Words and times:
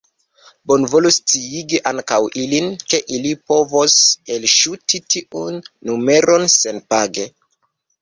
Bonvolu 0.69 1.11
sciigi 1.17 1.81
ankaŭ 1.91 2.17
ilin, 2.45 2.71
ke 2.93 3.01
ili 3.19 3.35
povos 3.53 4.01
elŝuti 4.39 5.05
tiun 5.15 5.63
numeron 5.93 6.53
senpage. 6.59 7.33